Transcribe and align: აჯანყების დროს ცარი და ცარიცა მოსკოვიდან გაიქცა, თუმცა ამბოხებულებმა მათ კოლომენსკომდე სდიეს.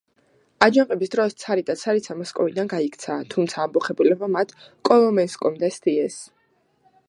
აჯანყების 0.67 1.11
დროს 1.15 1.35
ცარი 1.43 1.65
და 1.67 1.75
ცარიცა 1.81 2.17
მოსკოვიდან 2.23 2.71
გაიქცა, 2.73 3.19
თუმცა 3.35 3.61
ამბოხებულებმა 3.67 4.33
მათ 4.39 4.57
კოლომენსკომდე 4.91 5.75
სდიეს. 5.79 6.21